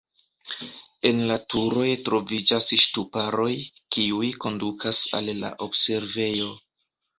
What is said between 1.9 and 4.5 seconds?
troviĝas ŝtuparoj, kiuj